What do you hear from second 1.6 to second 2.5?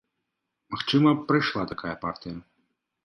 такая партыя.